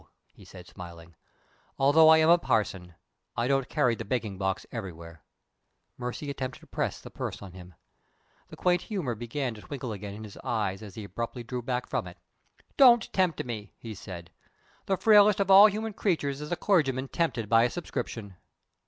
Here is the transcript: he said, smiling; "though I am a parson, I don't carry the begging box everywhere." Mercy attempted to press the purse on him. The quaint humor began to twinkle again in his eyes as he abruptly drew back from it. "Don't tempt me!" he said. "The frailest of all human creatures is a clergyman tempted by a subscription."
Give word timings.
he 0.33 0.43
said, 0.43 0.65
smiling; 0.65 1.15
"though 1.77 2.09
I 2.09 2.17
am 2.17 2.29
a 2.31 2.39
parson, 2.39 2.95
I 3.37 3.47
don't 3.47 3.69
carry 3.69 3.93
the 3.93 4.03
begging 4.03 4.39
box 4.39 4.65
everywhere." 4.71 5.23
Mercy 5.95 6.31
attempted 6.31 6.61
to 6.61 6.65
press 6.65 6.99
the 6.99 7.11
purse 7.11 7.39
on 7.39 7.51
him. 7.53 7.75
The 8.47 8.55
quaint 8.57 8.81
humor 8.81 9.13
began 9.13 9.53
to 9.53 9.61
twinkle 9.61 9.91
again 9.93 10.15
in 10.15 10.23
his 10.23 10.37
eyes 10.43 10.81
as 10.81 10.95
he 10.95 11.03
abruptly 11.03 11.43
drew 11.43 11.61
back 11.61 11.85
from 11.87 12.07
it. 12.07 12.17
"Don't 12.77 13.13
tempt 13.13 13.43
me!" 13.45 13.73
he 13.77 13.93
said. 13.93 14.31
"The 14.87 14.97
frailest 14.97 15.39
of 15.39 15.51
all 15.51 15.67
human 15.67 15.93
creatures 15.93 16.41
is 16.41 16.51
a 16.51 16.55
clergyman 16.55 17.07
tempted 17.09 17.47
by 17.47 17.65
a 17.65 17.69
subscription." 17.69 18.37